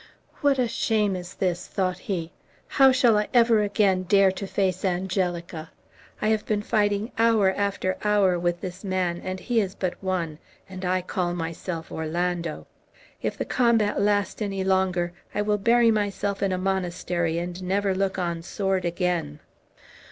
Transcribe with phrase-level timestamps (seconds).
[0.37, 2.31] "What a shame is this!" thought he;
[2.67, 5.69] "how shall I ever again dare to face Angelica!
[6.23, 10.39] I have been fighting hour after hour with this man, and he is but one,
[10.67, 12.65] and I call myself Orlando!
[13.21, 17.93] If the combat last any longer I will bury myself in a monastery, and never
[17.93, 19.39] look on sword again."